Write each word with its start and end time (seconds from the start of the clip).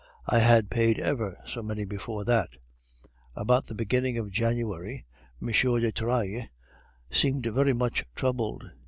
I 0.25 0.39
had 0.39 0.71
paid 0.71 0.97
ever 0.97 1.37
so 1.45 1.61
many 1.61 1.85
before 1.85 2.25
that. 2.25 2.49
About 3.35 3.67
the 3.67 3.75
beginning 3.75 4.17
of 4.17 4.31
January 4.31 5.05
M. 5.39 5.49
de 5.51 5.91
Trailles 5.91 6.49
seemed 7.11 7.45
very 7.45 7.73
much 7.73 8.05
troubled. 8.15 8.63